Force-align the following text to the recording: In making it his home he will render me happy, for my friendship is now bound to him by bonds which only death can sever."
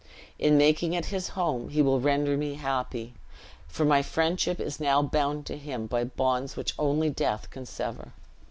In 0.39 0.57
making 0.57 0.93
it 0.93 1.05
his 1.13 1.27
home 1.37 1.69
he 1.69 1.79
will 1.83 1.99
render 1.99 2.35
me 2.35 2.55
happy, 2.55 3.13
for 3.67 3.85
my 3.85 4.01
friendship 4.01 4.59
is 4.59 4.79
now 4.79 5.03
bound 5.03 5.45
to 5.45 5.57
him 5.59 5.85
by 5.85 6.05
bonds 6.05 6.57
which 6.57 6.73
only 6.79 7.11
death 7.11 7.51
can 7.51 7.67
sever." 7.67 8.11